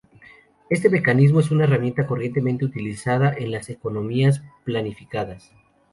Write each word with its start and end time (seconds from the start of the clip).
Este 0.71 0.89
mecanismo 0.89 1.41
es 1.41 1.51
una 1.51 1.65
herramienta 1.65 2.07
corrientemente 2.07 2.65
utilizada 2.65 3.35
en 3.37 3.51
las 3.51 3.69
economías 3.69 4.41
planificadas. 4.63 5.51